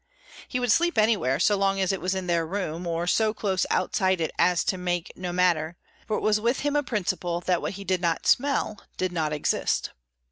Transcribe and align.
He 0.47 0.59
would 0.59 0.71
sleep 0.71 0.97
anywhere, 0.97 1.39
so 1.39 1.55
long 1.55 1.79
as 1.79 1.91
it 1.91 2.01
was 2.01 2.15
in 2.15 2.25
their 2.25 2.43
room, 2.43 2.87
or 2.87 3.05
so 3.05 3.35
close 3.35 3.67
outside 3.69 4.19
it 4.19 4.31
as 4.39 4.63
to 4.63 4.75
make 4.75 5.15
no 5.15 5.31
matter, 5.31 5.75
for 6.07 6.17
it 6.17 6.21
was 6.21 6.39
with 6.41 6.61
him 6.61 6.75
a 6.75 6.81
principle 6.81 7.39
that 7.41 7.61
what 7.61 7.73
he 7.73 7.83
did 7.83 8.01
not 8.01 8.25
smell 8.25 8.81
did 8.97 9.11
not 9.11 9.31
exist. 9.31 9.91